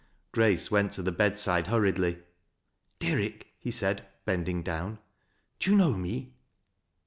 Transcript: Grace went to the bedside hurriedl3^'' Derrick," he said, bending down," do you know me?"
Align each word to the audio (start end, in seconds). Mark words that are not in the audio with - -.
Grace 0.31 0.71
went 0.71 0.91
to 0.93 1.03
the 1.03 1.11
bedside 1.11 1.65
hurriedl3^'' 1.65 2.23
Derrick," 2.99 3.53
he 3.59 3.69
said, 3.69 4.07
bending 4.25 4.63
down," 4.63 4.97
do 5.59 5.69
you 5.69 5.77
know 5.77 5.93
me?" 5.93 6.33